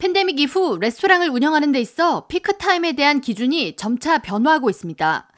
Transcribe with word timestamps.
팬데믹 0.00 0.40
이후 0.40 0.78
레스토랑을 0.80 1.28
운영하는 1.28 1.72
데 1.72 1.80
있어 1.80 2.26
피크타임에 2.26 2.92
대한 2.92 3.20
기준이 3.20 3.76
점차 3.76 4.16
변화하고 4.16 4.70
있습니다. 4.70 5.28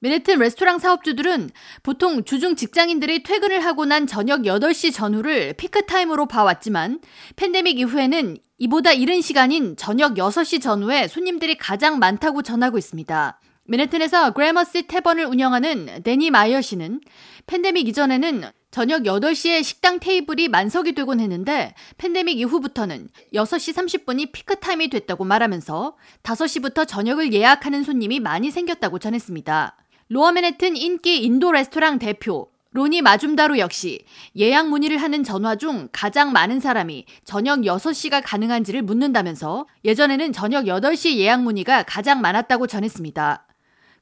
맨해튼 0.00 0.40
레스토랑 0.40 0.80
사업주들은 0.80 1.50
보통 1.84 2.24
주중 2.24 2.56
직장인들이 2.56 3.22
퇴근을 3.22 3.64
하고 3.64 3.84
난 3.84 4.08
저녁 4.08 4.42
8시 4.42 4.92
전후를 4.92 5.52
피크타임으로 5.52 6.26
봐왔지만 6.26 7.00
팬데믹 7.36 7.78
이후에는 7.78 8.38
이보다 8.58 8.92
이른 8.92 9.20
시간인 9.20 9.76
저녁 9.76 10.14
6시 10.14 10.60
전후에 10.60 11.06
손님들이 11.06 11.56
가장 11.56 12.00
많다고 12.00 12.42
전하고 12.42 12.78
있습니다. 12.78 13.40
맨해튼에서 13.64 14.32
그래머시 14.32 14.88
태번을 14.88 15.24
운영하는 15.26 16.02
데니 16.02 16.30
마이어 16.30 16.60
씨는 16.60 17.00
팬데믹 17.46 17.86
이전에는 17.86 18.42
저녁 18.78 19.02
8시에 19.02 19.64
식당 19.64 19.98
테이블이 19.98 20.46
만석이 20.46 20.92
되곤 20.92 21.18
했는데 21.18 21.74
팬데믹 21.96 22.38
이후부터는 22.38 23.08
6시 23.34 23.74
30분이 23.74 24.30
피크타임이 24.30 24.88
됐다고 24.90 25.24
말하면서 25.24 25.96
5시부터 26.22 26.86
저녁을 26.86 27.32
예약하는 27.32 27.82
손님이 27.82 28.20
많이 28.20 28.52
생겼다고 28.52 29.00
전했습니다. 29.00 29.76
로어 30.10 30.30
맨해튼 30.30 30.76
인기 30.76 31.24
인도 31.24 31.50
레스토랑 31.50 31.98
대표 31.98 32.52
로니 32.70 33.02
마줌다로 33.02 33.58
역시 33.58 34.04
예약 34.36 34.68
문의를 34.68 34.98
하는 34.98 35.24
전화 35.24 35.56
중 35.56 35.88
가장 35.90 36.30
많은 36.30 36.60
사람이 36.60 37.04
저녁 37.24 37.62
6시가 37.62 38.22
가능한지를 38.24 38.82
묻는다면서 38.82 39.66
예전에는 39.84 40.32
저녁 40.32 40.66
8시 40.66 41.16
예약 41.16 41.42
문의가 41.42 41.82
가장 41.82 42.20
많았다고 42.20 42.68
전했습니다. 42.68 43.47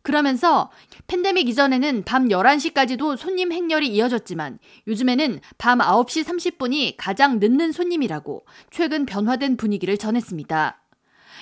그러면서 0.06 0.70
팬데믹 1.08 1.48
이전에는 1.48 2.04
밤 2.04 2.28
11시까지도 2.28 3.16
손님 3.16 3.50
행렬이 3.50 3.88
이어졌지만 3.88 4.60
요즘에는 4.86 5.40
밤 5.58 5.80
9시 5.80 6.22
30분이 6.22 6.94
가장 6.96 7.40
늦는 7.40 7.72
손님이라고 7.72 8.46
최근 8.70 9.04
변화된 9.04 9.56
분위기를 9.56 9.98
전했습니다. 9.98 10.80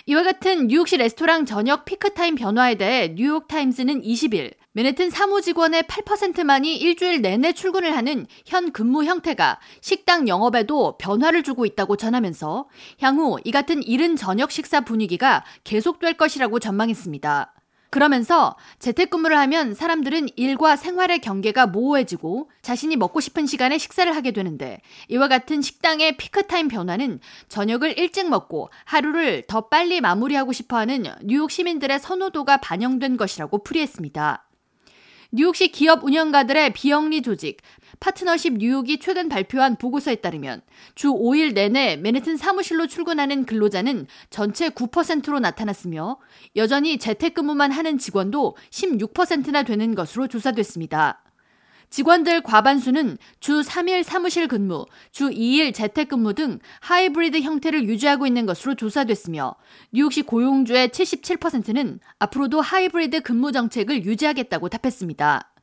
이와 0.06 0.22
같은 0.22 0.68
뉴욕시 0.68 0.96
레스토랑 0.96 1.44
저녁 1.44 1.84
피크타임 1.84 2.36
변화에 2.36 2.76
대해 2.76 3.08
뉴욕타임스는 3.14 4.00
20일 4.00 4.54
맨해튼 4.72 5.10
사무직원의 5.10 5.82
8%만이 5.82 6.74
일주일 6.78 7.20
내내 7.20 7.52
출근을 7.52 7.94
하는 7.94 8.26
현 8.46 8.72
근무 8.72 9.04
형태가 9.04 9.60
식당 9.82 10.26
영업에도 10.26 10.96
변화를 10.96 11.42
주고 11.42 11.66
있다고 11.66 11.98
전하면서 11.98 12.70
향후 13.00 13.38
이 13.44 13.50
같은 13.50 13.82
이른 13.82 14.16
저녁 14.16 14.50
식사 14.50 14.80
분위기가 14.80 15.44
계속될 15.64 16.14
것이라고 16.14 16.60
전망했습니다. 16.60 17.53
그러면서 17.94 18.56
재택근무를 18.80 19.38
하면 19.38 19.72
사람들은 19.72 20.30
일과 20.34 20.74
생활의 20.74 21.20
경계가 21.20 21.68
모호해지고 21.68 22.50
자신이 22.60 22.96
먹고 22.96 23.20
싶은 23.20 23.46
시간에 23.46 23.78
식사를 23.78 24.12
하게 24.16 24.32
되는데 24.32 24.80
이와 25.06 25.28
같은 25.28 25.62
식당의 25.62 26.16
피크타임 26.16 26.66
변화는 26.66 27.20
저녁을 27.48 27.96
일찍 27.96 28.28
먹고 28.28 28.70
하루를 28.84 29.44
더 29.46 29.68
빨리 29.68 30.00
마무리하고 30.00 30.52
싶어 30.52 30.76
하는 30.76 31.04
뉴욕 31.22 31.52
시민들의 31.52 32.00
선호도가 32.00 32.56
반영된 32.56 33.16
것이라고 33.16 33.62
풀이했습니다. 33.62 34.44
뉴욕시 35.36 35.66
기업 35.72 36.04
운영가들의 36.04 36.74
비영리 36.74 37.20
조직 37.22 37.56
파트너십 37.98 38.58
뉴욕이 38.58 39.00
최근 39.00 39.28
발표한 39.28 39.74
보고서에 39.74 40.14
따르면 40.16 40.62
주 40.94 41.08
5일 41.08 41.54
내내 41.54 41.96
맨해튼 41.96 42.36
사무실로 42.36 42.86
출근하는 42.86 43.44
근로자는 43.44 44.06
전체 44.30 44.68
9%로 44.68 45.40
나타났으며 45.40 46.18
여전히 46.54 46.98
재택근무만 46.98 47.72
하는 47.72 47.98
직원도 47.98 48.56
16%나 48.70 49.64
되는 49.64 49.96
것으로 49.96 50.28
조사됐습니다. 50.28 51.23
직원들 51.94 52.40
과반수는 52.40 53.18
주 53.38 53.60
3일 53.60 54.02
사무실 54.02 54.48
근무, 54.48 54.84
주 55.12 55.30
2일 55.30 55.72
재택근무 55.72 56.34
등 56.34 56.58
하이브리드 56.80 57.40
형태를 57.42 57.84
유지하고 57.84 58.26
있는 58.26 58.46
것으로 58.46 58.74
조사됐으며 58.74 59.54
뉴욕시 59.92 60.22
고용주의 60.22 60.88
77%는 60.88 62.00
앞으로도 62.18 62.60
하이브리드 62.60 63.20
근무 63.20 63.52
정책을 63.52 64.04
유지하겠다고 64.04 64.70
답했습니다. 64.70 65.53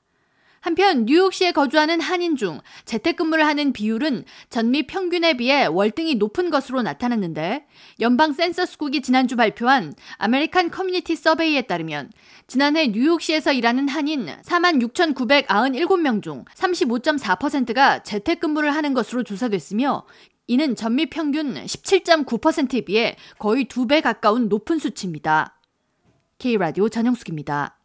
한편 0.61 1.05
뉴욕시에 1.05 1.53
거주하는 1.53 1.99
한인 1.99 2.35
중 2.35 2.59
재택근무를 2.85 3.45
하는 3.47 3.73
비율은 3.73 4.25
전미 4.49 4.85
평균에 4.85 5.33
비해 5.33 5.65
월등히 5.65 6.15
높은 6.15 6.51
것으로 6.51 6.83
나타났는데 6.83 7.65
연방 7.99 8.31
센서스국이 8.31 9.01
지난주 9.01 9.35
발표한 9.35 9.93
American 10.17 10.69
Community 10.69 11.15
Survey에 11.15 11.63
따르면 11.63 12.11
지난해 12.45 12.87
뉴욕시에서 12.87 13.53
일하는 13.53 13.87
한인 13.89 14.27
46,997명 14.43 16.21
중 16.21 16.45
35.4%가 16.55 18.03
재택근무를 18.03 18.75
하는 18.75 18.93
것으로 18.93 19.23
조사됐으며 19.23 20.05
이는 20.45 20.75
전미 20.75 21.07
평균 21.07 21.55
17.9%에 21.55 22.81
비해 22.81 23.15
거의 23.39 23.65
두 23.65 23.87
배 23.87 23.99
가까운 23.99 24.47
높은 24.47 24.77
수치입니다. 24.77 25.57
K라디오 26.37 26.87
전영숙입니다. 26.87 27.80